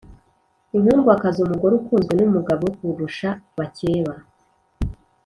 [0.75, 4.13] Inkundwakazi: umugore ukunzwe n’umugabo we kurushaa bakeba